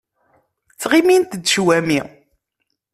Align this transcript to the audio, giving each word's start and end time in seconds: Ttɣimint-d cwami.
Ttɣimint-d 0.71 1.49
cwami. 1.53 2.01